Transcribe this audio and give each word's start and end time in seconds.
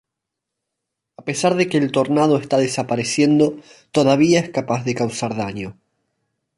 A 1.19 1.25
pesar 1.25 1.53
de 1.53 1.67
que 1.69 1.77
el 1.77 1.91
tornado 1.91 2.37
está 2.39 2.57
desapareciendo, 2.57 3.59
todavía 3.91 4.39
es 4.39 4.49
capaz 4.49 4.83
de 4.83 4.95
causar 4.95 5.35
daño. 5.35 5.77